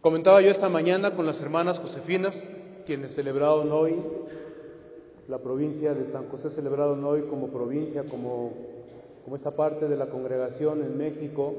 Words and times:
Comentaba 0.00 0.40
yo 0.40 0.50
esta 0.50 0.70
mañana 0.70 1.10
con 1.10 1.26
las 1.26 1.38
hermanas 1.42 1.78
Josefinas, 1.78 2.34
quienes 2.86 3.14
celebraron 3.14 3.70
hoy, 3.70 3.96
la 5.28 5.36
provincia 5.40 5.92
de 5.92 6.10
San 6.10 6.26
José 6.30 6.48
celebraron 6.52 7.04
hoy 7.04 7.24
como 7.28 7.48
provincia, 7.48 8.04
como, 8.04 8.54
como 9.22 9.36
esta 9.36 9.50
parte 9.50 9.88
de 9.88 9.98
la 9.98 10.06
congregación 10.06 10.80
en 10.80 10.96
México, 10.96 11.54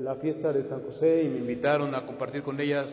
la 0.00 0.16
fiesta 0.16 0.52
de 0.52 0.64
San 0.64 0.82
José 0.82 1.22
y 1.22 1.28
me 1.28 1.38
invitaron 1.38 1.94
a 1.94 2.04
compartir 2.04 2.42
con 2.42 2.60
ellas 2.60 2.86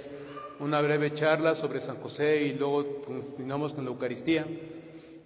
una 0.61 0.79
breve 0.79 1.13
charla 1.15 1.55
sobre 1.55 1.81
San 1.81 1.97
José 1.97 2.41
y 2.43 2.53
luego 2.53 3.01
continuamos 3.05 3.73
con 3.73 3.83
la 3.83 3.91
Eucaristía. 3.91 4.47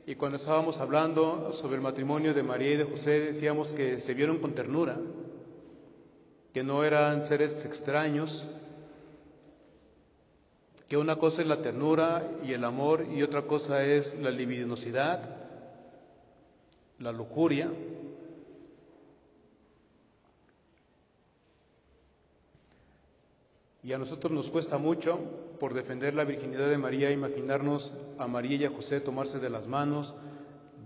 Y 0.07 0.15
cuando 0.15 0.37
estábamos 0.37 0.79
hablando 0.79 1.53
sobre 1.53 1.75
el 1.75 1.81
matrimonio 1.81 2.33
de 2.33 2.41
María 2.41 2.71
y 2.71 2.77
de 2.77 2.85
José, 2.85 3.11
decíamos 3.11 3.67
que 3.73 3.99
se 3.99 4.15
vieron 4.15 4.39
con 4.39 4.55
ternura, 4.55 4.97
que 6.51 6.63
no 6.63 6.83
eran 6.83 7.27
seres 7.27 7.63
extraños, 7.63 8.49
que 10.87 10.97
una 10.97 11.17
cosa 11.17 11.41
es 11.41 11.47
la 11.47 11.61
ternura 11.61 12.39
y 12.43 12.53
el 12.53 12.63
amor 12.63 13.05
y 13.11 13.21
otra 13.21 13.41
cosa 13.41 13.83
es 13.83 14.17
la 14.19 14.31
libidinosidad, 14.31 15.37
la 16.99 17.11
lujuria. 17.11 17.69
Y 23.83 23.93
a 23.93 23.97
nosotros 23.97 24.31
nos 24.31 24.49
cuesta 24.49 24.77
mucho, 24.77 25.19
por 25.59 25.73
defender 25.73 26.13
la 26.13 26.23
virginidad 26.23 26.69
de 26.69 26.77
María, 26.77 27.11
imaginarnos 27.11 27.91
a 28.17 28.27
María 28.27 28.57
y 28.57 28.65
a 28.65 28.71
José 28.71 29.01
tomarse 29.01 29.39
de 29.39 29.49
las 29.49 29.67
manos, 29.67 30.13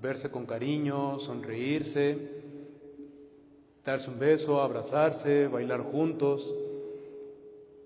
verse 0.01 0.29
con 0.31 0.45
cariño, 0.45 1.19
sonreírse, 1.19 2.41
darse 3.85 4.09
un 4.09 4.19
beso, 4.19 4.61
abrazarse, 4.61 5.47
bailar 5.47 5.81
juntos 5.81 6.53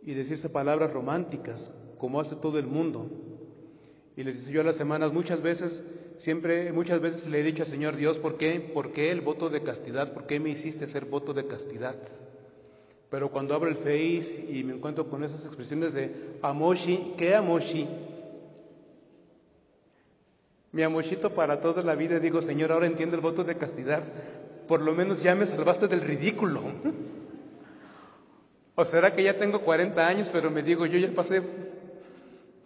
y 0.04 0.14
decirse 0.14 0.50
palabras 0.50 0.92
románticas, 0.92 1.72
como 1.98 2.20
hace 2.20 2.36
todo 2.36 2.60
el 2.60 2.68
mundo. 2.68 3.10
Y 4.18 4.24
les 4.24 4.38
decía 4.38 4.54
yo 4.54 4.62
a 4.62 4.66
las 4.66 4.78
semanas, 4.78 5.12
muchas 5.12 5.42
veces, 5.42 5.84
siempre, 6.20 6.72
muchas 6.72 7.02
veces 7.02 7.28
le 7.28 7.40
he 7.40 7.44
dicho 7.44 7.64
al 7.64 7.70
Señor 7.70 7.96
Dios, 7.96 8.18
¿por 8.20 8.38
qué? 8.38 8.72
¿Por 8.74 8.94
qué 8.94 9.12
el 9.12 9.22
voto 9.22 9.50
de 9.50 9.64
castidad? 9.64 10.14
¿Por 10.14 10.26
qué 10.26 10.40
me 10.40 10.50
hiciste 10.50 10.86
hacer 10.86 11.06
voto 11.06 11.34
de 11.34 11.48
castidad? 11.48 11.96
Pero 13.10 13.30
cuando 13.30 13.54
abro 13.54 13.70
el 13.70 13.78
Face 13.78 14.46
y 14.50 14.64
me 14.64 14.74
encuentro 14.74 15.10
con 15.10 15.24
esas 15.24 15.46
expresiones 15.46 15.94
de 15.94 16.38
Amoshi, 16.42 17.14
¿qué 17.18 17.36
Amoshi? 17.36 17.88
Mi 20.72 20.84
amoshito 20.84 21.34
para 21.34 21.62
toda 21.62 21.82
la 21.84 21.96
vida, 21.96 22.20
digo, 22.20 22.42
Señor, 22.42 22.74
ahora 22.74 22.88
entiendo 22.88 23.16
el 23.16 23.22
voto 23.22 23.46
de 23.46 23.56
castidad. 23.56 24.04
Por 24.68 24.82
lo 24.82 24.94
menos 24.94 25.24
ya 25.24 25.34
me 25.34 25.46
salvaste 25.46 25.88
del 25.88 26.02
ridículo. 26.02 26.62
¿O 28.76 28.84
será 28.84 29.16
que 29.16 29.24
ya 29.24 29.40
tengo 29.40 29.62
40 29.62 30.06
años, 30.06 30.30
pero 30.34 30.52
me 30.52 30.64
digo, 30.64 30.86
yo 30.86 31.00
ya 31.00 31.16
pasé 31.16 31.42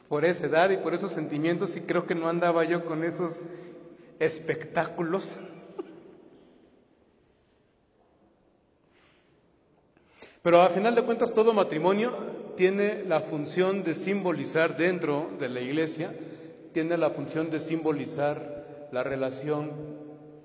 por 0.09 0.25
esa 0.25 0.47
edad 0.47 0.71
y 0.71 0.77
por 0.77 0.93
esos 0.93 1.11
sentimientos 1.13 1.75
y 1.75 1.81
creo 1.81 2.05
que 2.05 2.15
no 2.15 2.27
andaba 2.27 2.65
yo 2.65 2.83
con 2.83 3.03
esos 3.03 3.33
espectáculos? 4.19 5.25
Pero 10.41 10.61
a 10.61 10.69
final 10.69 10.95
de 10.95 11.03
cuentas 11.03 11.33
todo 11.33 11.53
matrimonio 11.53 12.11
tiene 12.55 13.03
la 13.05 13.21
función 13.21 13.83
de 13.83 13.95
simbolizar 13.95 14.77
dentro 14.77 15.29
de 15.39 15.49
la 15.49 15.61
iglesia, 15.61 16.13
tiene 16.73 16.97
la 16.97 17.11
función 17.11 17.49
de 17.49 17.59
simbolizar 17.61 18.87
la 18.91 19.03
relación, 19.03 19.71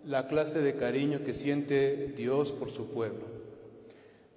la 0.04 0.26
clase 0.26 0.60
de 0.60 0.76
cariño 0.76 1.20
que 1.24 1.34
siente 1.34 2.08
Dios 2.16 2.52
por 2.52 2.70
su 2.70 2.92
pueblo. 2.92 3.43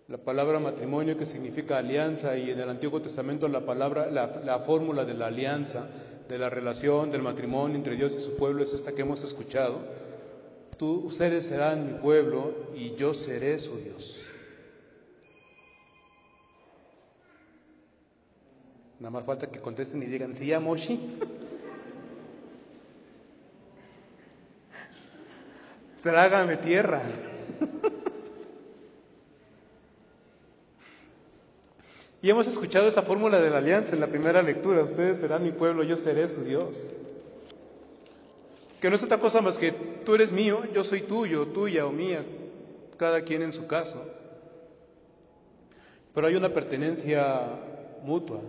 La 0.08 0.18
palabra 0.18 0.60
matrimonio 0.60 1.18
que 1.18 1.26
significa 1.26 1.78
alianza 1.78 2.38
y 2.38 2.50
en 2.50 2.60
el 2.62 2.70
Antiguo 2.70 3.02
Testamento 3.02 3.50
la 3.50 3.66
palabra, 3.66 4.10
la, 4.10 4.42
la 4.42 4.60
fórmula 4.60 5.04
de 5.04 5.14
la 5.14 5.28
alianza, 5.28 5.86
de 6.30 6.38
la 6.38 6.50
relación, 6.50 7.12
del 7.12 7.22
matrimonio 7.22 7.76
entre 7.76 7.98
Dios 7.98 8.14
y 8.14 8.20
su 8.20 8.38
pueblo 8.38 8.64
es 8.64 8.72
esta 8.72 8.94
que 8.94 9.02
hemos 9.02 9.22
escuchado. 9.24 9.82
Tú, 10.78 11.08
ustedes 11.08 11.46
serán 11.48 11.86
mi 11.86 12.00
pueblo 12.00 12.72
y 12.74 12.96
yo 12.96 13.14
seré 13.14 13.60
su 13.60 13.76
Dios. 13.78 14.24
Nada 19.00 19.12
más 19.12 19.26
falta 19.26 19.48
que 19.48 19.60
contesten 19.60 20.02
y 20.02 20.06
digan, 20.06 20.36
¿sí, 20.36 20.52
Moshi? 20.60 21.20
Trágame 26.02 26.58
tierra. 26.58 27.02
y 32.28 32.30
hemos 32.30 32.46
escuchado 32.46 32.90
esa 32.90 33.04
fórmula 33.04 33.40
de 33.40 33.50
la 33.50 33.60
alianza 33.60 33.94
en 33.94 34.02
la 34.02 34.08
primera 34.08 34.42
lectura. 34.42 34.84
Ustedes 34.84 35.22
serán 35.22 35.44
mi 35.44 35.54
pueblo, 35.54 35.82
yo 35.84 35.96
seré 35.96 36.28
su 36.28 36.44
Dios. 36.44 36.78
Que 38.82 38.90
no 38.90 38.98
es 38.98 39.04
otra 39.04 39.22
cosa 39.22 39.40
más 39.40 39.58
que 39.58 39.72
tú 40.04 40.14
eres 40.14 40.34
mío, 40.34 40.62
yo 40.74 40.84
soy 40.84 41.04
tuyo, 41.04 41.48
tuya 41.54 41.86
o 41.86 41.92
mía, 41.94 42.26
cada 42.98 43.22
quien 43.22 43.44
en 43.44 43.54
su 43.54 43.66
caso. 43.66 44.04
Pero 46.14 46.28
hay 46.28 46.36
una 46.36 46.50
pertenencia 46.50 47.62
mutua. 48.04 48.42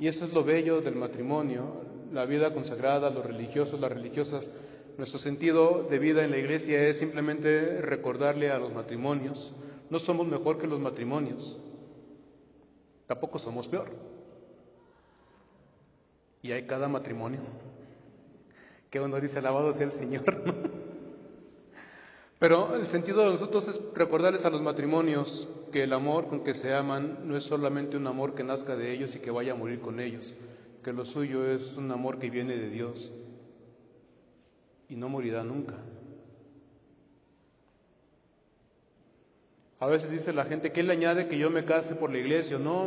Y 0.00 0.08
eso 0.08 0.24
es 0.24 0.32
lo 0.32 0.42
bello 0.42 0.80
del 0.80 0.96
matrimonio, 0.96 1.82
la 2.12 2.24
vida 2.24 2.52
consagrada, 2.52 3.10
los 3.10 3.24
religiosos, 3.24 3.78
las 3.78 3.92
religiosas. 3.92 4.50
Nuestro 4.98 5.20
sentido 5.20 5.86
de 5.88 6.00
vida 6.00 6.24
en 6.24 6.32
la 6.32 6.38
iglesia 6.38 6.82
es 6.88 6.96
simplemente 6.96 7.80
recordarle 7.80 8.50
a 8.50 8.58
los 8.58 8.74
matrimonios, 8.74 9.54
no 9.88 10.00
somos 10.00 10.26
mejor 10.26 10.58
que 10.58 10.66
los 10.66 10.80
matrimonios, 10.80 11.60
tampoco 13.12 13.38
somos 13.38 13.68
peor. 13.68 13.90
Y 16.40 16.50
hay 16.50 16.66
cada 16.66 16.88
matrimonio 16.88 17.40
que 18.90 19.00
uno 19.00 19.20
dice, 19.20 19.38
alabado 19.38 19.74
sea 19.74 19.84
el 19.84 19.92
Señor. 19.92 20.24
Pero 22.38 22.74
el 22.74 22.86
sentido 22.86 23.20
de 23.20 23.32
nosotros 23.32 23.68
es 23.68 23.78
recordarles 23.94 24.44
a 24.46 24.50
los 24.50 24.62
matrimonios 24.62 25.46
que 25.72 25.82
el 25.84 25.92
amor 25.92 26.28
con 26.28 26.42
que 26.42 26.54
se 26.54 26.74
aman 26.74 27.28
no 27.28 27.36
es 27.36 27.44
solamente 27.44 27.98
un 27.98 28.06
amor 28.06 28.34
que 28.34 28.44
nazca 28.44 28.76
de 28.76 28.92
ellos 28.92 29.14
y 29.14 29.20
que 29.20 29.30
vaya 29.30 29.52
a 29.52 29.56
morir 29.56 29.80
con 29.80 30.00
ellos, 30.00 30.34
que 30.82 30.92
lo 30.92 31.04
suyo 31.04 31.46
es 31.46 31.76
un 31.76 31.92
amor 31.92 32.18
que 32.18 32.30
viene 32.30 32.56
de 32.56 32.70
Dios 32.70 33.12
y 34.88 34.96
no 34.96 35.10
morirá 35.10 35.44
nunca. 35.44 35.74
A 39.82 39.86
veces 39.86 40.12
dice 40.12 40.32
la 40.32 40.44
gente, 40.44 40.70
¿qué 40.70 40.80
le 40.84 40.92
añade 40.92 41.26
que 41.26 41.36
yo 41.36 41.50
me 41.50 41.64
case 41.64 41.96
por 41.96 42.08
la 42.08 42.18
iglesia? 42.18 42.56
No, 42.56 42.86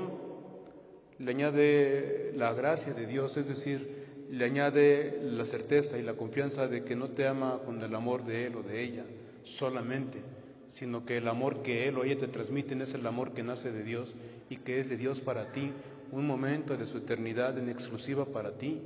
le 1.19 1.29
añade 1.29 2.31
la 2.37 2.53
gracia 2.53 2.93
de 2.93 3.05
Dios, 3.05 3.35
es 3.35 3.45
decir, 3.45 4.05
le 4.31 4.45
añade 4.45 5.19
la 5.21 5.43
certeza 5.47 5.97
y 5.97 6.03
la 6.03 6.13
confianza 6.13 6.69
de 6.69 6.85
que 6.85 6.95
no 6.95 7.09
te 7.09 7.27
ama 7.27 7.59
con 7.65 7.81
el 7.83 7.93
amor 7.93 8.23
de 8.23 8.47
él 8.47 8.55
o 8.55 8.63
de 8.63 8.81
ella 8.81 9.03
solamente, 9.57 10.19
sino 10.75 11.05
que 11.05 11.17
el 11.17 11.27
amor 11.27 11.63
que 11.63 11.89
él 11.89 11.97
o 11.97 12.05
ella 12.05 12.17
te 12.17 12.29
transmiten 12.29 12.81
es 12.81 12.93
el 12.93 13.05
amor 13.05 13.33
que 13.33 13.43
nace 13.43 13.73
de 13.73 13.83
Dios 13.83 14.15
y 14.49 14.55
que 14.59 14.79
es 14.79 14.87
de 14.89 14.95
Dios 14.95 15.19
para 15.19 15.51
ti, 15.51 15.73
un 16.13 16.25
momento 16.25 16.77
de 16.77 16.85
su 16.85 16.99
eternidad 16.99 17.57
en 17.57 17.67
exclusiva 17.67 18.23
para 18.27 18.51
ti. 18.51 18.79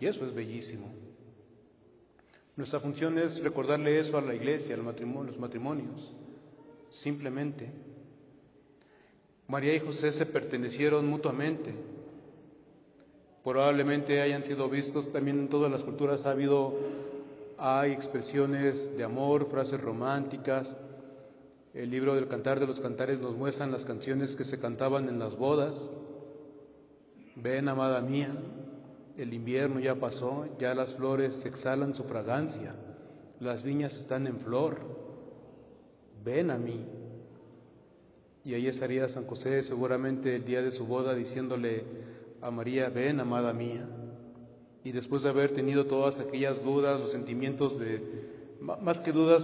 Y 0.00 0.06
eso 0.06 0.26
es 0.26 0.34
bellísimo. 0.34 0.92
Nuestra 2.56 2.80
función 2.80 3.20
es 3.20 3.40
recordarle 3.40 4.00
eso 4.00 4.18
a 4.18 4.20
la 4.20 4.34
iglesia, 4.34 4.74
a 4.74 4.78
los 4.78 5.38
matrimonios, 5.38 6.12
simplemente. 7.02 7.70
María 9.48 9.74
y 9.74 9.80
José 9.80 10.12
se 10.12 10.26
pertenecieron 10.26 11.06
mutuamente. 11.06 11.74
Probablemente 13.42 14.22
hayan 14.22 14.42
sido 14.44 14.70
vistos 14.70 15.12
también 15.12 15.38
en 15.38 15.48
todas 15.48 15.70
las 15.70 15.82
culturas, 15.82 16.24
ha 16.24 16.30
habido, 16.30 16.74
hay 17.58 17.92
expresiones 17.92 18.96
de 18.96 19.04
amor, 19.04 19.50
frases 19.50 19.80
románticas. 19.80 20.66
El 21.74 21.90
libro 21.90 22.14
del 22.14 22.28
Cantar 22.28 22.58
de 22.58 22.66
los 22.66 22.80
Cantares 22.80 23.20
nos 23.20 23.36
muestran 23.36 23.70
las 23.70 23.84
canciones 23.84 24.34
que 24.36 24.44
se 24.44 24.58
cantaban 24.58 25.08
en 25.08 25.18
las 25.18 25.36
bodas. 25.36 25.76
Ven, 27.36 27.68
amada 27.68 28.00
mía, 28.00 28.32
el 29.18 29.34
invierno 29.34 29.78
ya 29.78 29.96
pasó, 29.96 30.46
ya 30.58 30.74
las 30.74 30.94
flores 30.94 31.44
exhalan 31.44 31.94
su 31.94 32.04
fragancia, 32.04 32.74
las 33.40 33.62
viñas 33.62 33.92
están 33.94 34.26
en 34.26 34.38
flor. 34.40 34.93
Ven 36.24 36.50
a 36.50 36.56
mí. 36.56 36.80
Y 38.44 38.54
ahí 38.54 38.66
estaría 38.66 39.08
San 39.08 39.26
José 39.26 39.62
seguramente 39.62 40.34
el 40.36 40.44
día 40.44 40.62
de 40.62 40.72
su 40.72 40.86
boda 40.86 41.14
diciéndole 41.14 41.84
a 42.40 42.50
María, 42.50 42.88
ven, 42.88 43.20
amada 43.20 43.52
mía. 43.52 43.86
Y 44.84 44.92
después 44.92 45.22
de 45.22 45.30
haber 45.30 45.54
tenido 45.54 45.86
todas 45.86 46.18
aquellas 46.18 46.62
dudas, 46.62 47.00
los 47.00 47.12
sentimientos 47.12 47.78
de, 47.78 48.00
más 48.60 49.00
que 49.00 49.12
dudas, 49.12 49.42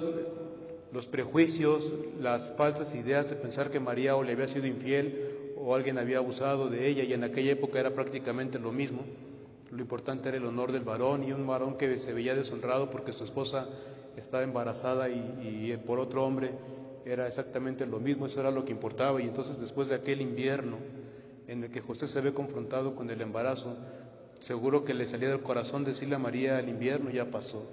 los 0.93 1.07
prejuicios, 1.07 1.83
las 2.19 2.55
falsas 2.57 2.95
ideas 2.95 3.29
de 3.29 3.37
pensar 3.37 3.71
que 3.71 3.81
María 3.81 4.17
o 4.17 4.23
le 4.23 4.33
había 4.33 4.49
sido 4.49 4.67
infiel 4.67 5.55
o 5.57 5.75
alguien 5.75 5.99
había 5.99 6.19
abusado 6.19 6.69
de 6.69 6.89
ella 6.89 7.05
y 7.05 7.13
en 7.13 7.25
aquella 7.25 7.53
época 7.53 7.79
era 7.79 7.95
prácticamente 7.95 8.59
lo 8.59 8.73
mismo. 8.73 9.05
Lo 9.71 9.81
importante 9.81 10.29
era 10.29 10.39
el 10.39 10.45
honor 10.45 10.73
del 10.73 10.83
varón 10.83 11.25
y 11.25 11.33
un 11.33 11.47
varón 11.47 11.77
que 11.77 12.01
se 12.01 12.13
veía 12.13 12.35
deshonrado 12.35 12.91
porque 12.91 13.13
su 13.13 13.25
esposa 13.25 13.69
estaba 14.17 14.43
embarazada 14.43 15.09
y, 15.09 15.73
y 15.73 15.77
por 15.87 15.99
otro 15.99 16.25
hombre 16.25 16.53
era 17.05 17.27
exactamente 17.27 17.87
lo 17.87 17.99
mismo, 17.99 18.27
eso 18.27 18.41
era 18.41 18.51
lo 18.51 18.65
que 18.65 18.73
importaba. 18.73 19.21
Y 19.21 19.29
entonces 19.29 19.59
después 19.61 19.89
de 19.89 19.95
aquel 19.95 20.21
invierno 20.21 20.79
en 21.47 21.65
el 21.65 21.71
que 21.71 21.81
José 21.81 22.07
se 22.09 22.21
ve 22.21 22.33
confrontado 22.33 22.95
con 22.95 23.11
el 23.11 23.21
embarazo, 23.21 23.77
seguro 24.43 24.85
que 24.85 24.95
le 24.95 25.09
salía 25.09 25.29
del 25.29 25.43
corazón 25.43 25.85
decirle 25.85 26.15
a 26.15 26.19
María, 26.19 26.59
el 26.59 26.69
invierno 26.69 27.11
ya 27.11 27.27
pasó, 27.31 27.67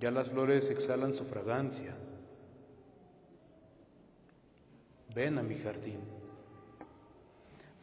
ya 0.00 0.10
las 0.10 0.28
flores 0.28 0.68
exhalan 0.70 1.14
su 1.14 1.24
fragancia, 1.24 1.94
ven 5.14 5.38
a 5.38 5.42
mi 5.42 5.56
jardín. 5.56 6.17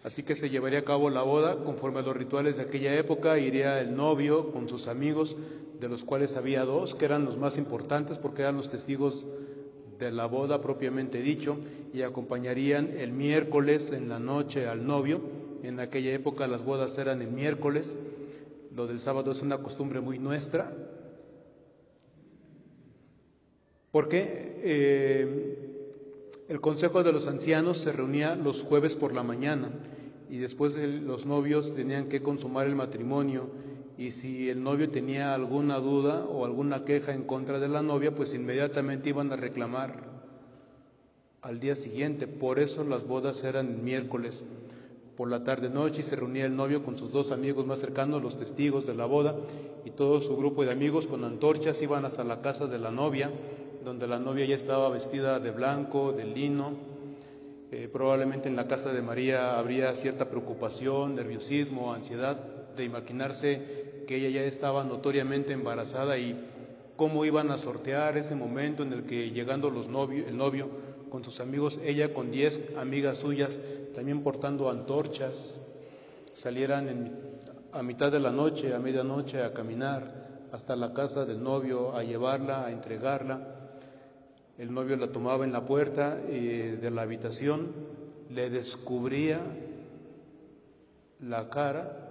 Así 0.05 0.21
que 0.21 0.35
se 0.35 0.51
llevaría 0.51 0.79
a 0.79 0.83
cabo 0.83 1.09
la 1.09 1.23
boda 1.23 1.63
conforme 1.63 1.97
a 1.97 2.03
los 2.03 2.15
rituales 2.15 2.57
de 2.57 2.61
aquella 2.61 2.93
época, 2.93 3.39
iría 3.39 3.81
el 3.81 3.95
novio 3.95 4.51
con 4.51 4.69
sus 4.69 4.87
amigos, 4.87 5.35
de 5.79 5.89
los 5.89 6.03
cuales 6.03 6.35
había 6.35 6.63
dos, 6.63 6.93
que 6.93 7.05
eran 7.05 7.25
los 7.25 7.39
más 7.39 7.57
importantes 7.57 8.19
porque 8.19 8.43
eran 8.43 8.57
los 8.57 8.69
testigos 8.69 9.25
de 9.97 10.11
la 10.11 10.27
boda 10.27 10.61
propiamente 10.61 11.23
dicho, 11.23 11.57
y 11.91 12.03
acompañarían 12.03 12.95
el 12.99 13.13
miércoles 13.13 13.89
en 13.91 14.07
la 14.07 14.19
noche 14.19 14.67
al 14.67 14.85
novio. 14.85 15.21
En 15.63 15.79
aquella 15.79 16.13
época 16.13 16.45
las 16.45 16.63
bodas 16.63 16.95
eran 16.99 17.23
el 17.23 17.31
miércoles, 17.31 17.91
lo 18.75 18.85
del 18.85 18.99
sábado 18.99 19.31
es 19.31 19.41
una 19.41 19.57
costumbre 19.57 20.01
muy 20.01 20.19
nuestra, 20.19 20.71
porque 23.91 24.61
eh, 24.63 25.57
el 26.47 26.61
Consejo 26.61 27.01
de 27.01 27.11
los 27.11 27.25
Ancianos 27.25 27.79
se 27.79 27.91
reunía 27.91 28.35
los 28.35 28.61
jueves 28.65 28.93
por 28.93 29.11
la 29.11 29.23
mañana 29.23 29.71
y 30.29 30.37
después 30.37 30.75
los 30.75 31.25
novios 31.25 31.73
tenían 31.75 32.09
que 32.09 32.21
consumar 32.21 32.67
el 32.67 32.75
matrimonio 32.75 33.49
y 33.97 34.11
si 34.11 34.49
el 34.49 34.61
novio 34.61 34.89
tenía 34.89 35.33
alguna 35.33 35.79
duda 35.79 36.25
o 36.25 36.45
alguna 36.45 36.83
queja 36.83 37.13
en 37.13 37.23
contra 37.23 37.59
de 37.59 37.69
la 37.69 37.81
novia, 37.81 38.13
pues 38.13 38.33
inmediatamente 38.33 39.09
iban 39.09 39.31
a 39.31 39.37
reclamar 39.37 40.15
al 41.41 41.59
día 41.59 41.75
siguiente. 41.77 42.27
Por 42.27 42.59
eso 42.59 42.83
las 42.83 43.07
bodas 43.07 43.41
eran 43.43 43.83
miércoles 43.83 44.37
por 45.15 45.29
la 45.29 45.43
tarde 45.43 45.69
noche 45.69 46.01
y 46.01 46.03
se 46.03 46.15
reunía 46.15 46.45
el 46.45 46.55
novio 46.55 46.83
con 46.83 46.97
sus 46.97 47.11
dos 47.11 47.31
amigos 47.31 47.65
más 47.65 47.79
cercanos, 47.79 48.21
los 48.21 48.37
testigos 48.37 48.85
de 48.85 48.95
la 48.95 49.05
boda, 49.05 49.33
y 49.85 49.91
todo 49.91 50.19
su 50.21 50.35
grupo 50.35 50.65
de 50.65 50.71
amigos 50.71 51.07
con 51.07 51.23
antorchas 51.23 51.81
iban 51.81 52.03
hasta 52.03 52.23
la 52.23 52.41
casa 52.41 52.65
de 52.65 52.79
la 52.79 52.91
novia, 52.91 53.31
donde 53.85 54.07
la 54.07 54.19
novia 54.19 54.45
ya 54.45 54.55
estaba 54.55 54.89
vestida 54.89 55.39
de 55.39 55.51
blanco, 55.51 56.11
de 56.11 56.25
lino. 56.25 56.94
Eh, 57.71 57.89
probablemente 57.91 58.47
en 58.47 58.55
la 58.55 58.67
casa 58.67 58.93
de 58.93 59.01
María 59.01 59.57
habría 59.57 59.93
cierta 59.95 60.29
preocupación, 60.29 61.15
nerviosismo, 61.15 61.93
ansiedad 61.93 62.37
de 62.75 62.83
imaginarse 62.83 64.03
que 64.07 64.17
ella 64.17 64.29
ya 64.29 64.41
estaba 64.43 64.83
notoriamente 64.83 65.53
embarazada 65.53 66.17
y 66.17 66.39
cómo 66.95 67.25
iban 67.25 67.51
a 67.51 67.57
sortear 67.57 68.17
ese 68.17 68.35
momento 68.35 68.83
en 68.83 68.93
el 68.93 69.03
que 69.03 69.31
llegando 69.31 69.69
los 69.69 69.87
novios, 69.87 70.27
el 70.27 70.37
novio 70.37 70.69
con 71.09 71.23
sus 71.23 71.39
amigos, 71.39 71.79
ella 71.83 72.13
con 72.13 72.31
diez 72.31 72.57
amigas 72.77 73.17
suyas, 73.17 73.55
también 73.95 74.21
portando 74.21 74.69
antorchas, 74.69 75.33
salieran 76.35 77.11
a 77.71 77.81
mitad 77.81 78.11
de 78.11 78.19
la 78.19 78.31
noche, 78.31 78.73
a 78.73 78.79
medianoche, 78.79 79.41
a 79.41 79.53
caminar 79.53 80.25
hasta 80.51 80.75
la 80.75 80.93
casa 80.93 81.25
del 81.25 81.41
novio, 81.41 81.95
a 81.95 82.03
llevarla, 82.03 82.65
a 82.65 82.71
entregarla. 82.71 83.54
El 84.57 84.73
novio 84.73 84.95
la 84.95 85.11
tomaba 85.11 85.43
en 85.43 85.51
la 85.51 85.65
puerta 85.65 86.17
eh, 86.27 86.77
de 86.81 86.91
la 86.91 87.01
habitación, 87.01 87.71
le 88.29 88.49
descubría 88.49 89.41
la 91.19 91.49
cara 91.49 92.05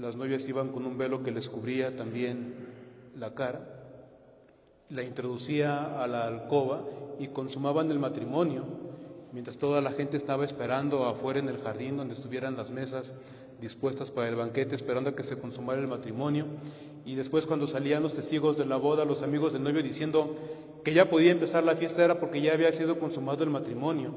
las 0.00 0.16
novias 0.16 0.48
iban 0.48 0.68
con 0.68 0.86
un 0.86 0.96
velo 0.96 1.22
que 1.22 1.30
les 1.30 1.48
cubría 1.48 1.94
también 1.94 2.54
la 3.18 3.34
cara, 3.34 3.60
la 4.88 5.02
introducía 5.02 6.02
a 6.02 6.06
la 6.06 6.26
alcoba 6.26 6.82
y 7.18 7.28
consumaban 7.28 7.90
el 7.90 7.98
matrimonio, 7.98 8.64
mientras 9.32 9.58
toda 9.58 9.82
la 9.82 9.92
gente 9.92 10.16
estaba 10.16 10.46
esperando 10.46 11.04
afuera 11.04 11.40
en 11.40 11.48
el 11.48 11.58
jardín 11.58 11.98
donde 11.98 12.14
estuvieran 12.14 12.56
las 12.56 12.70
mesas 12.70 13.12
dispuestas 13.60 14.10
para 14.10 14.28
el 14.28 14.36
banquete, 14.36 14.74
esperando 14.74 15.10
a 15.10 15.14
que 15.14 15.24
se 15.24 15.36
consumara 15.38 15.80
el 15.80 15.86
matrimonio. 15.88 16.46
Y 17.04 17.14
después 17.14 17.44
cuando 17.44 17.66
salían 17.66 18.02
los 18.02 18.14
testigos 18.14 18.56
de 18.56 18.64
la 18.64 18.76
boda, 18.76 19.04
los 19.04 19.22
amigos 19.22 19.52
del 19.52 19.62
novio 19.62 19.82
diciendo 19.82 20.34
que 20.84 20.94
ya 20.94 21.08
podía 21.08 21.32
empezar 21.32 21.64
la 21.64 21.76
fiesta 21.76 22.04
era 22.04 22.18
porque 22.18 22.40
ya 22.40 22.52
había 22.52 22.72
sido 22.72 22.98
consumado 22.98 23.44
el 23.44 23.50
matrimonio. 23.50 24.14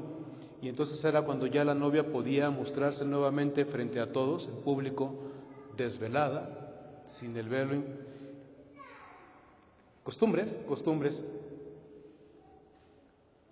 Y 0.62 0.68
entonces 0.68 1.04
era 1.04 1.22
cuando 1.22 1.46
ya 1.46 1.64
la 1.64 1.74
novia 1.74 2.10
podía 2.10 2.50
mostrarse 2.50 3.04
nuevamente 3.04 3.66
frente 3.66 4.00
a 4.00 4.12
todos, 4.12 4.46
el 4.46 4.62
público, 4.62 5.14
desvelada, 5.76 7.02
sin 7.18 7.36
el 7.36 7.48
velo. 7.48 7.82
Costumbres, 10.02 10.58
costumbres. 10.66 11.22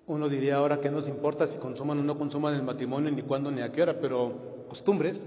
Uno 0.06 0.28
diría 0.28 0.56
ahora 0.56 0.80
que 0.80 0.90
nos 0.90 1.06
importa 1.06 1.46
si 1.48 1.58
consuman 1.58 1.98
o 1.98 2.02
no 2.02 2.18
consuman 2.18 2.54
el 2.54 2.62
matrimonio, 2.62 3.10
ni 3.10 3.22
cuándo 3.22 3.50
ni 3.50 3.60
a 3.60 3.72
qué 3.72 3.82
hora, 3.82 4.00
pero 4.00 4.66
costumbres. 4.68 5.24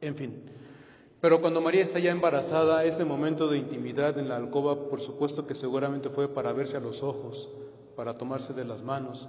En 0.00 0.14
fin. 0.14 0.51
Pero 1.22 1.40
cuando 1.40 1.60
María 1.60 1.84
está 1.84 2.00
ya 2.00 2.10
embarazada, 2.10 2.84
ese 2.84 3.04
momento 3.04 3.46
de 3.46 3.56
intimidad 3.56 4.18
en 4.18 4.28
la 4.28 4.34
alcoba, 4.34 4.88
por 4.90 5.00
supuesto 5.02 5.46
que 5.46 5.54
seguramente 5.54 6.10
fue 6.10 6.26
para 6.26 6.52
verse 6.52 6.76
a 6.76 6.80
los 6.80 7.00
ojos, 7.00 7.48
para 7.94 8.18
tomarse 8.18 8.52
de 8.52 8.64
las 8.64 8.82
manos 8.82 9.28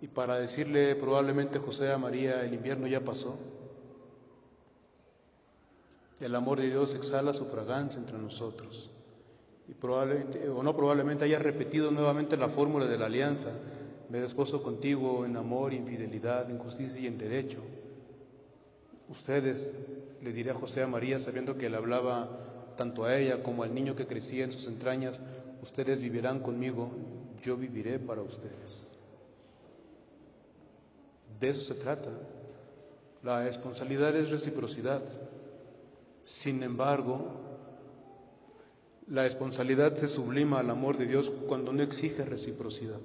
y 0.00 0.06
para 0.06 0.38
decirle 0.38 0.94
probablemente 0.94 1.58
José 1.58 1.90
a 1.90 1.98
María, 1.98 2.44
el 2.44 2.54
invierno 2.54 2.86
ya 2.86 3.00
pasó. 3.00 3.36
El 6.20 6.36
amor 6.36 6.60
de 6.60 6.68
Dios 6.68 6.94
exhala 6.94 7.34
su 7.34 7.46
fragancia 7.46 7.98
entre 7.98 8.16
nosotros. 8.16 8.88
Y 9.66 9.74
probablemente, 9.74 10.48
o 10.48 10.62
no 10.62 10.76
probablemente, 10.76 11.24
haya 11.24 11.40
repetido 11.40 11.90
nuevamente 11.90 12.36
la 12.36 12.50
fórmula 12.50 12.86
de 12.86 12.96
la 12.96 13.06
alianza. 13.06 13.48
Me 14.08 14.20
desposo 14.20 14.62
contigo 14.62 15.26
en 15.26 15.36
amor, 15.36 15.74
en 15.74 15.84
fidelidad, 15.84 16.48
en 16.48 16.58
justicia 16.58 17.00
y 17.00 17.08
en 17.08 17.18
derecho. 17.18 17.58
Ustedes, 19.08 19.74
le 20.22 20.32
diré 20.32 20.50
a 20.50 20.54
José 20.54 20.82
a 20.82 20.86
María, 20.86 21.20
sabiendo 21.20 21.56
que 21.56 21.70
le 21.70 21.76
hablaba 21.76 22.74
tanto 22.76 23.04
a 23.04 23.16
ella 23.16 23.42
como 23.42 23.62
al 23.62 23.74
niño 23.74 23.96
que 23.96 24.06
crecía 24.06 24.44
en 24.44 24.52
sus 24.52 24.66
entrañas, 24.66 25.20
ustedes 25.62 26.00
vivirán 26.00 26.40
conmigo, 26.40 26.90
yo 27.42 27.56
viviré 27.56 27.98
para 27.98 28.22
ustedes. 28.22 28.86
De 31.40 31.50
eso 31.50 31.62
se 31.62 31.74
trata. 31.74 32.10
La 33.22 33.44
responsabilidad 33.44 34.14
es 34.16 34.30
reciprocidad. 34.30 35.02
Sin 36.22 36.62
embargo, 36.62 37.48
la 39.08 39.22
responsabilidad 39.22 39.96
se 39.96 40.08
sublima 40.08 40.60
al 40.60 40.70
amor 40.70 40.98
de 40.98 41.06
Dios 41.06 41.30
cuando 41.48 41.72
no 41.72 41.82
exige 41.82 42.24
reciprocidad. 42.24 43.00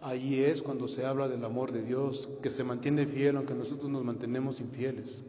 Allí 0.00 0.44
es 0.44 0.62
cuando 0.62 0.86
se 0.86 1.04
habla 1.04 1.26
del 1.28 1.44
amor 1.44 1.72
de 1.72 1.82
Dios, 1.82 2.28
que 2.42 2.50
se 2.50 2.62
mantiene 2.62 3.06
fiel 3.06 3.36
aunque 3.36 3.54
nosotros 3.54 3.90
nos 3.90 4.04
mantenemos 4.04 4.60
infieles. 4.60 5.22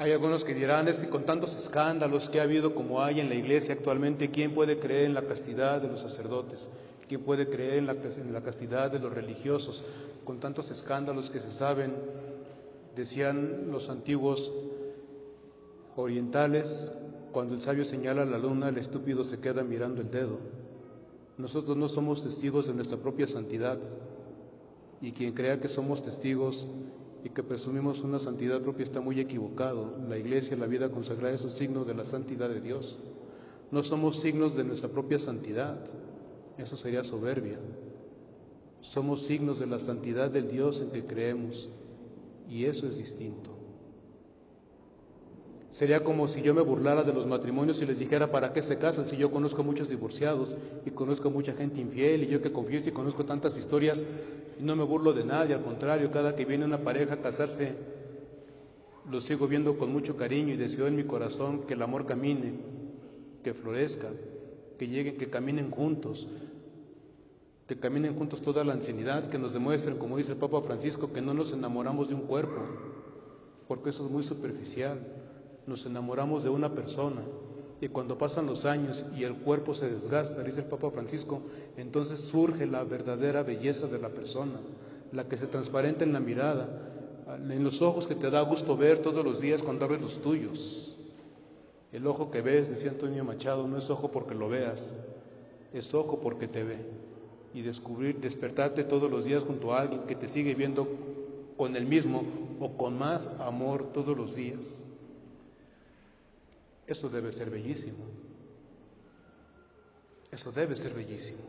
Hay 0.00 0.12
algunos 0.12 0.42
que 0.44 0.54
dirán, 0.54 0.88
es 0.88 0.96
que 0.96 1.10
con 1.10 1.26
tantos 1.26 1.54
escándalos 1.54 2.26
que 2.30 2.40
ha 2.40 2.44
habido 2.44 2.74
como 2.74 3.02
hay 3.02 3.20
en 3.20 3.28
la 3.28 3.34
iglesia 3.34 3.74
actualmente, 3.74 4.30
¿quién 4.30 4.54
puede 4.54 4.80
creer 4.80 5.04
en 5.04 5.12
la 5.12 5.26
castidad 5.26 5.82
de 5.82 5.88
los 5.88 6.00
sacerdotes? 6.00 6.66
¿Quién 7.06 7.22
puede 7.22 7.48
creer 7.48 7.74
en 7.74 7.86
la, 8.32 8.40
castidad 8.40 8.90
de 8.90 8.98
los 8.98 9.12
religiosos 9.12 9.84
con 10.24 10.40
tantos 10.40 10.70
escándalos 10.70 11.28
que 11.28 11.40
se 11.40 11.52
saben? 11.52 11.92
Decían 12.96 13.70
los 13.70 13.90
antiguos 13.90 14.50
orientales, 15.96 16.92
cuando 17.32 17.54
el 17.54 17.62
sabio 17.62 17.84
señala 17.84 18.24
la 18.24 18.38
luna, 18.38 18.68
el 18.68 18.78
estúpido 18.78 19.24
se 19.24 19.38
queda 19.38 19.62
mirando 19.62 20.00
el 20.00 20.10
dedo. 20.10 20.38
Nosotros 21.38 21.76
no 21.76 21.88
somos 21.88 22.22
testigos 22.22 22.66
de 22.66 22.74
nuestra 22.74 22.98
propia 22.98 23.26
santidad 23.26 23.78
y 25.00 25.12
quien 25.12 25.32
crea 25.32 25.60
que 25.60 25.68
somos 25.68 26.02
testigos 26.02 26.66
y 27.24 27.30
que 27.30 27.42
presumimos 27.42 28.00
una 28.00 28.18
santidad 28.18 28.60
propia 28.60 28.84
está 28.84 29.00
muy 29.00 29.20
equivocado. 29.20 29.96
La 30.08 30.18
iglesia, 30.18 30.56
la 30.56 30.66
vida 30.66 30.90
consagrada 30.90 31.34
es 31.34 31.42
un 31.42 31.52
signo 31.52 31.84
de 31.84 31.94
la 31.94 32.04
santidad 32.06 32.48
de 32.48 32.60
Dios. 32.60 32.98
No 33.70 33.82
somos 33.82 34.20
signos 34.20 34.56
de 34.56 34.64
nuestra 34.64 34.88
propia 34.88 35.18
santidad. 35.18 35.78
Eso 36.58 36.76
sería 36.76 37.04
soberbia. 37.04 37.58
Somos 38.92 39.22
signos 39.26 39.60
de 39.60 39.66
la 39.66 39.78
santidad 39.80 40.30
del 40.30 40.50
Dios 40.50 40.80
en 40.80 40.90
que 40.90 41.04
creemos 41.04 41.68
y 42.48 42.64
eso 42.64 42.86
es 42.86 42.96
distinto. 42.98 43.59
Sería 45.80 46.04
como 46.04 46.28
si 46.28 46.42
yo 46.42 46.52
me 46.52 46.60
burlara 46.60 47.04
de 47.04 47.12
los 47.14 47.26
matrimonios 47.26 47.80
y 47.80 47.86
les 47.86 47.98
dijera 47.98 48.30
para 48.30 48.52
qué 48.52 48.62
se 48.62 48.76
casan 48.76 49.06
si 49.06 49.16
yo 49.16 49.30
conozco 49.30 49.64
muchos 49.64 49.88
divorciados 49.88 50.54
y 50.84 50.90
conozco 50.90 51.30
mucha 51.30 51.54
gente 51.54 51.80
infiel 51.80 52.22
y 52.22 52.26
yo 52.26 52.42
que 52.42 52.52
confieso 52.52 52.90
y 52.90 52.92
conozco 52.92 53.24
tantas 53.24 53.56
historias 53.56 53.98
y 54.58 54.62
no 54.62 54.76
me 54.76 54.84
burlo 54.84 55.14
de 55.14 55.24
nadie, 55.24 55.54
al 55.54 55.64
contrario, 55.64 56.10
cada 56.10 56.36
que 56.36 56.44
viene 56.44 56.66
una 56.66 56.80
pareja 56.84 57.14
a 57.14 57.22
casarse 57.22 57.72
lo 59.10 59.22
sigo 59.22 59.48
viendo 59.48 59.78
con 59.78 59.90
mucho 59.90 60.18
cariño 60.18 60.52
y 60.52 60.58
deseo 60.58 60.86
en 60.86 60.96
mi 60.96 61.04
corazón 61.04 61.62
que 61.62 61.72
el 61.72 61.80
amor 61.80 62.04
camine, 62.04 62.60
que 63.42 63.54
florezca, 63.54 64.10
que 64.78 64.86
lleguen, 64.86 65.16
que 65.16 65.30
caminen 65.30 65.70
juntos, 65.70 66.28
que 67.66 67.78
caminen 67.78 68.16
juntos 68.16 68.42
toda 68.42 68.64
la 68.64 68.74
ancianidad, 68.74 69.30
que 69.30 69.38
nos 69.38 69.54
demuestren, 69.54 69.96
como 69.96 70.18
dice 70.18 70.32
el 70.32 70.36
Papa 70.36 70.60
Francisco, 70.60 71.10
que 71.10 71.22
no 71.22 71.32
nos 71.32 71.54
enamoramos 71.54 72.10
de 72.10 72.16
un 72.16 72.26
cuerpo, 72.26 72.60
porque 73.66 73.88
eso 73.88 74.04
es 74.04 74.10
muy 74.10 74.24
superficial, 74.24 74.98
nos 75.70 75.86
enamoramos 75.86 76.42
de 76.42 76.50
una 76.50 76.74
persona, 76.74 77.22
Y 77.82 77.88
cuando 77.88 78.18
pasan 78.18 78.44
los 78.44 78.66
años 78.66 79.02
y 79.16 79.24
el 79.24 79.36
cuerpo 79.36 79.74
se 79.74 79.88
desgasta, 79.88 80.42
dice 80.42 80.60
el 80.60 80.66
Papa 80.66 80.90
Francisco, 80.90 81.40
entonces 81.78 82.20
surge 82.30 82.66
la 82.66 82.84
verdadera 82.84 83.42
belleza 83.42 83.86
de 83.86 83.98
la 83.98 84.10
persona, 84.10 84.60
la 85.12 85.26
que 85.26 85.38
se 85.38 85.46
transparenta 85.46 86.04
en 86.04 86.12
la 86.12 86.20
mirada, 86.20 86.68
en 87.38 87.64
los 87.64 87.80
ojos 87.80 88.06
que 88.06 88.16
te 88.16 88.28
da 88.28 88.42
gusto 88.42 88.76
ver 88.76 89.00
todos 89.00 89.24
los 89.24 89.40
días 89.40 89.62
cuando 89.62 89.86
abres 89.86 90.02
los 90.02 90.20
tuyos. 90.20 90.94
El 91.90 92.06
ojo 92.06 92.30
que 92.30 92.42
ves, 92.42 92.68
decía 92.68 92.90
Antonio 92.90 93.24
Machado, 93.24 93.66
no 93.66 93.78
es 93.78 93.88
ojo 93.88 94.10
porque 94.10 94.34
lo 94.34 94.50
veas, 94.50 94.78
es 95.72 95.94
ojo 95.94 96.20
porque 96.20 96.48
te 96.48 96.62
ve. 96.62 96.76
Y 97.54 97.62
descubrir, 97.62 98.20
despertarte 98.20 98.84
todos 98.84 99.10
los 99.10 99.24
días 99.24 99.42
junto 99.44 99.72
a 99.72 99.80
alguien 99.80 100.02
que 100.02 100.16
te 100.16 100.28
sigue 100.28 100.54
viendo 100.54 100.86
con 101.56 101.74
el 101.76 101.86
mismo 101.86 102.22
o 102.60 102.76
con 102.76 102.98
más 102.98 103.26
amor 103.38 103.90
todos 103.94 104.14
los 104.14 104.36
días. 104.36 104.79
Eso 106.90 107.08
debe 107.08 107.32
ser 107.32 107.48
bellísimo. 107.50 108.04
Eso 110.32 110.50
debe 110.50 110.74
ser 110.74 110.92
bellísimo. 110.92 111.44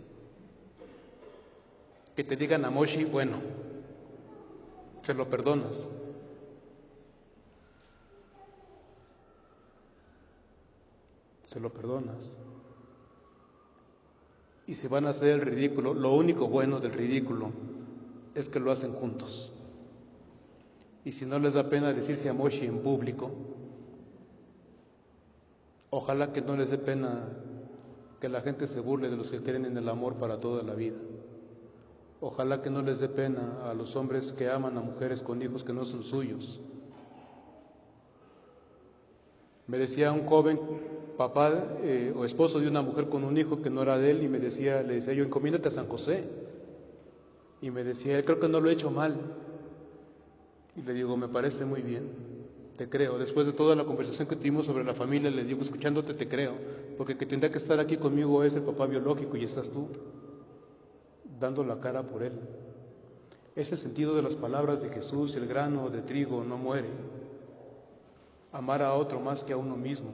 Que 2.16 2.24
te 2.24 2.36
digan 2.36 2.64
a 2.64 2.70
Moshi, 2.70 3.06
bueno, 3.06 3.42
se 5.02 5.16
lo 5.16 5.28
perdonas. 5.28 5.74
Se 11.46 11.60
lo 11.60 11.74
perdonas. 11.74 12.20
Y 14.68 14.76
si 14.76 14.88
van 14.88 15.08
a 15.08 15.10
hacer 15.10 15.30
el 15.30 15.42
ridículo, 15.42 15.96
lo 15.96 16.14
único 16.14 16.48
bueno 16.48 16.80
del 16.80 16.94
ridículo 16.94 17.52
es 18.36 18.48
que 18.48 18.60
lo 18.60 18.72
hacen 18.72 18.94
juntos. 18.94 19.52
Y 21.04 21.14
si 21.14 21.26
no 21.26 21.40
les 21.40 21.56
da 21.56 21.68
pena 21.68 21.92
decirse 21.94 22.30
a 22.30 22.34
Moshi 22.34 22.68
en 22.68 22.84
público, 22.84 23.32
Ojalá 25.94 26.32
que 26.32 26.42
no 26.42 26.56
les 26.56 26.70
dé 26.70 26.78
pena 26.78 27.28
que 28.22 28.30
la 28.30 28.40
gente 28.42 28.68
se 28.68 28.80
burle 28.80 29.10
de 29.10 29.18
los 29.18 29.30
que 29.30 29.44
creen 29.44 29.66
en 29.66 29.78
el 29.78 29.90
amor 29.90 30.16
para 30.16 30.40
toda 30.40 30.64
la 30.64 30.74
vida. 30.74 30.96
Ojalá 32.22 32.62
que 32.62 32.70
no 32.70 32.82
les 32.82 33.00
dé 33.00 33.10
pena 33.10 33.70
a 33.70 33.74
los 33.74 33.94
hombres 33.98 34.32
que 34.38 34.50
aman 34.50 34.78
a 34.78 34.82
mujeres 34.82 35.22
con 35.22 35.42
hijos 35.42 35.66
que 35.66 35.74
no 35.74 35.84
son 35.84 36.04
suyos. 36.04 36.62
Me 39.68 39.78
decía 39.78 40.14
un 40.14 40.28
joven 40.28 40.60
papá 41.18 41.52
eh, 41.82 42.14
o 42.16 42.24
esposo 42.24 42.60
de 42.62 42.70
una 42.70 42.82
mujer 42.82 43.10
con 43.10 43.26
un 43.26 43.36
hijo 43.36 43.62
que 43.62 43.70
no 43.70 43.82
era 43.82 43.98
de 43.98 44.12
él 44.12 44.24
y 44.24 44.30
me 44.30 44.40
decía, 44.40 44.82
le 44.84 44.96
decía 44.96 45.14
yo, 45.14 45.26
encomiéndate 45.26 45.68
a 45.68 45.72
San 45.72 45.90
José. 45.90 46.24
Y 47.62 47.70
me 47.70 47.84
decía, 47.84 48.24
creo 48.24 48.40
que 48.40 48.48
no 48.48 48.62
lo 48.62 48.70
he 48.70 48.74
hecho 48.74 48.92
mal. 48.92 49.20
Y 50.78 50.84
le 50.84 50.94
digo, 50.94 51.18
me 51.18 51.28
parece 51.28 51.66
muy 51.66 51.82
bien 51.82 52.31
te 52.82 52.90
creo. 52.90 53.20
Después 53.20 53.46
de 53.46 53.54
toda 53.54 53.76
la 53.76 53.86
conversación 53.86 54.28
que 54.28 54.36
tuvimos 54.36 54.66
sobre 54.66 54.84
la 54.84 54.96
familia, 54.96 55.30
le 55.30 55.44
digo, 55.44 55.62
escuchándote 55.62 56.16
te 56.16 56.28
creo, 56.28 56.56
porque 56.98 57.16
que 57.16 57.28
tendrá 57.28 57.52
que 57.52 57.60
estar 57.60 57.80
aquí 57.80 57.98
conmigo 57.98 58.44
es 58.44 58.56
el 58.56 58.64
papá 58.64 58.88
biológico 58.88 59.38
y 59.38 59.44
estás 59.44 59.70
tú, 59.70 59.88
dando 61.40 61.64
la 61.64 61.80
cara 61.80 62.02
por 62.02 62.24
él. 62.24 62.34
Ese 63.56 63.78
sentido 63.78 64.16
de 64.16 64.24
las 64.24 64.34
palabras 64.34 64.82
de 64.82 64.90
Jesús, 64.90 65.36
el 65.36 65.46
grano 65.46 65.92
de 65.92 66.02
trigo 66.02 66.44
no 66.44 66.58
muere. 66.58 66.90
Amar 68.52 68.82
a 68.82 68.96
otro 68.96 69.20
más 69.20 69.44
que 69.44 69.54
a 69.54 69.58
uno 69.58 69.78
mismo. 69.78 70.10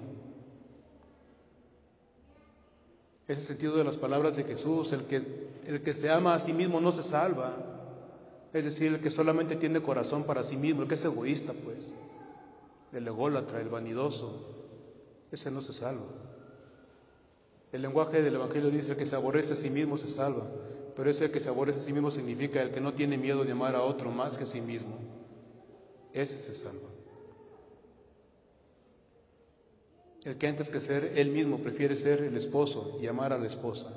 Ese 3.30 3.46
sentido 3.46 3.78
de 3.78 3.86
las 3.86 3.96
palabras 3.96 4.36
de 4.36 4.44
Jesús, 4.44 4.92
el 4.92 5.06
que, 5.06 5.48
el 5.68 5.84
que 5.84 5.94
se 5.94 6.10
ama 6.10 6.36
a 6.36 6.42
sí 6.42 6.52
mismo 6.52 6.82
no 6.82 6.92
se 6.92 7.04
salva. 7.04 7.56
Es 8.52 8.66
decir, 8.66 8.94
el 8.94 9.00
que 9.00 9.12
solamente 9.12 9.56
tiene 9.56 9.82
corazón 9.82 10.26
para 10.26 10.44
sí 10.44 10.58
mismo, 10.58 10.82
el 10.82 10.90
que 10.90 10.96
es 10.96 11.06
egoísta, 11.06 11.54
pues 11.64 11.94
el 12.94 13.08
ególatra, 13.08 13.62
el 13.62 13.70
vanidoso, 13.70 14.58
ese 15.32 15.52
no 15.52 15.62
se 15.62 15.74
salva. 15.74 16.06
El 17.72 17.82
lenguaje 17.82 18.22
del 18.22 18.36
Evangelio 18.36 18.70
dice 18.70 18.96
que 18.96 19.06
se 19.06 19.16
aborrece 19.16 19.54
a 19.54 19.58
sí 19.58 19.70
mismo 19.70 19.98
se 19.98 20.08
salva, 20.10 20.48
pero 20.96 21.10
ese 21.10 21.30
que 21.30 21.42
se 21.42 21.50
aborrece 21.50 21.82
a 21.82 21.84
sí 21.84 21.92
mismo 21.92 22.12
significa 22.12 22.62
el 22.62 22.72
que 22.72 22.82
no 22.82 22.94
tiene 22.94 23.18
miedo 23.18 23.44
de 23.44 23.52
amar 23.52 23.76
a 23.76 23.84
otro 23.84 24.10
más 24.10 24.38
que 24.38 24.46
a 24.46 24.48
sí 24.48 24.62
mismo. 24.62 24.98
Ese 26.14 26.38
se 26.44 26.56
salva. 26.56 26.90
El 30.24 30.38
que 30.38 30.48
antes 30.48 30.70
que 30.70 30.82
ser 30.82 31.14
él 31.16 31.30
mismo 31.30 31.60
prefiere 31.60 31.98
ser 31.98 32.22
el 32.22 32.36
esposo 32.38 32.98
y 33.02 33.08
amar 33.08 33.34
a 33.34 33.38
la 33.38 33.48
esposa. 33.48 33.90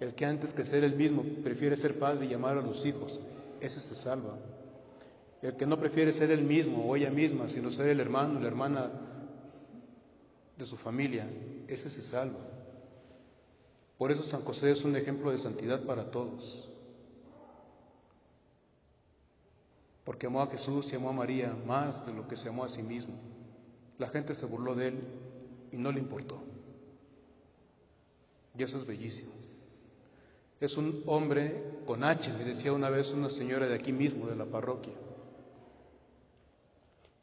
El 0.00 0.14
que 0.14 0.24
antes 0.24 0.52
que 0.52 0.64
ser 0.64 0.84
él 0.84 0.96
mismo 0.96 1.22
prefiere 1.42 1.76
ser 1.76 1.98
padre 1.98 2.26
y 2.26 2.34
amar 2.34 2.58
a 2.58 2.62
los 2.62 2.84
hijos. 2.84 3.18
Ese 3.60 3.80
se 3.80 3.94
salva. 3.96 4.38
El 5.40 5.56
que 5.56 5.66
no 5.66 5.78
prefiere 5.78 6.12
ser 6.14 6.30
él 6.30 6.42
mismo 6.42 6.84
o 6.84 6.96
ella 6.96 7.10
misma, 7.10 7.48
sino 7.48 7.70
ser 7.70 7.88
el 7.88 8.00
hermano, 8.00 8.40
la 8.40 8.48
hermana 8.48 8.90
de 10.56 10.66
su 10.66 10.76
familia, 10.78 11.28
ese 11.68 11.88
se 11.90 12.02
salva. 12.02 12.40
Por 13.96 14.10
eso 14.10 14.24
San 14.24 14.42
José 14.42 14.72
es 14.72 14.84
un 14.84 14.96
ejemplo 14.96 15.30
de 15.30 15.38
santidad 15.38 15.84
para 15.84 16.10
todos. 16.10 16.68
Porque 20.04 20.26
amó 20.26 20.42
a 20.42 20.48
Jesús 20.48 20.92
y 20.92 20.96
amó 20.96 21.10
a 21.10 21.12
María 21.12 21.54
más 21.66 22.04
de 22.06 22.12
lo 22.12 22.26
que 22.26 22.36
se 22.36 22.48
amó 22.48 22.64
a 22.64 22.68
sí 22.70 22.82
mismo. 22.82 23.14
La 23.98 24.08
gente 24.08 24.34
se 24.34 24.46
burló 24.46 24.74
de 24.74 24.88
él 24.88 25.00
y 25.70 25.76
no 25.76 25.92
le 25.92 26.00
importó. 26.00 26.40
Y 28.56 28.62
eso 28.62 28.78
es 28.78 28.86
bellísimo. 28.86 29.32
Es 30.60 30.76
un 30.76 31.04
hombre 31.06 31.82
con 31.86 32.02
H, 32.02 32.32
me 32.32 32.44
decía 32.44 32.72
una 32.72 32.90
vez 32.90 33.08
una 33.12 33.30
señora 33.30 33.68
de 33.68 33.76
aquí 33.76 33.92
mismo, 33.92 34.26
de 34.26 34.34
la 34.34 34.46
parroquia 34.46 34.94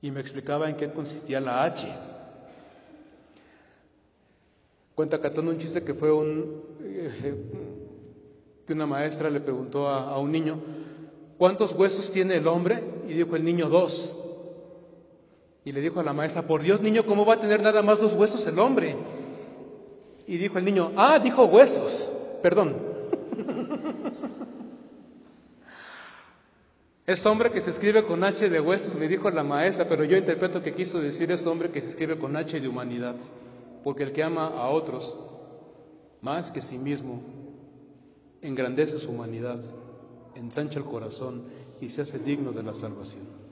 y 0.06 0.12
me 0.12 0.20
explicaba 0.20 0.70
en 0.70 0.76
qué 0.76 0.92
consistía 0.92 1.42
la 1.42 1.64
H. 1.64 1.84
Cuenta 4.94 5.20
Catón 5.20 5.48
un 5.48 5.58
chiste 5.58 5.84
que 5.84 5.96
fue 5.96 6.14
un, 6.14 6.62
eh, 6.80 7.36
que 8.68 8.74
una 8.74 8.86
maestra 8.86 9.32
le 9.32 9.40
preguntó 9.40 9.88
a, 9.88 10.12
a 10.12 10.20
un 10.20 10.32
niño, 10.32 10.60
¿cuántos 11.40 11.74
huesos 11.74 12.12
tiene 12.12 12.38
el 12.38 12.46
hombre? 12.46 12.84
Y 13.08 13.14
dijo 13.14 13.36
el 13.36 13.44
niño, 13.44 13.68
dos. 13.68 14.16
Y 15.64 15.72
le 15.72 15.82
dijo 15.82 16.00
a 16.00 16.04
la 16.04 16.14
maestra, 16.14 16.46
por 16.46 16.62
Dios 16.62 16.82
niño, 16.82 17.08
¿cómo 17.08 17.26
va 17.26 17.34
a 17.34 17.42
tener 17.42 17.64
nada 17.64 17.82
más 17.82 18.00
dos 18.00 18.14
huesos 18.14 18.46
el 18.46 18.60
hombre? 18.60 18.96
Y 20.28 20.38
dijo 20.38 20.60
el 20.60 20.66
niño, 20.66 20.92
ah, 20.98 21.18
dijo 21.18 21.46
huesos, 21.46 22.14
perdón. 22.44 22.76
Es 27.06 27.24
hombre 27.26 27.52
que 27.52 27.62
se 27.62 27.70
escribe 27.70 28.04
con 28.06 28.24
H 28.24 28.50
de 28.50 28.60
huesos, 28.60 28.96
me 28.96 29.08
dijo 29.08 29.30
la 29.30 29.44
maestra, 29.44 29.88
pero 29.88 30.04
yo 30.04 30.18
interpreto 30.18 30.64
que 30.64 30.74
quiso 30.74 31.00
decir 31.00 31.32
es 31.32 31.46
hombre 31.46 31.70
que 31.70 31.82
se 31.82 31.90
escribe 31.90 32.18
con 32.18 32.36
H 32.36 32.60
de 32.60 32.68
humanidad, 32.68 33.16
porque 33.84 34.04
el 34.04 34.12
que 34.12 34.24
ama 34.24 34.48
a 34.48 34.70
otros 34.70 35.16
más 36.22 36.50
que 36.52 36.62
sí 36.64 36.80
mismo 36.80 37.22
engrandece 38.42 38.98
su 38.98 39.12
humanidad, 39.12 39.64
ensancha 40.34 40.80
el 40.80 40.86
corazón 40.86 41.44
y 41.80 41.92
se 41.92 42.02
hace 42.02 42.18
digno 42.18 42.52
de 42.52 42.64
la 42.64 42.74
salvación. 42.74 43.45